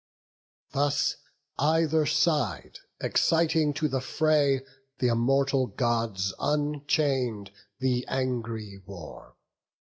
Thus, 0.71 1.17
either 1.59 2.07
side 2.07 2.79
exciting 2.99 3.71
to 3.75 3.87
the 3.87 4.01
fray, 4.01 4.61
Th' 4.99 5.03
immortal 5.03 5.67
Gods 5.67 6.33
unchain'd 6.39 7.51
the 7.77 8.07
angry 8.07 8.79
war. 8.83 9.35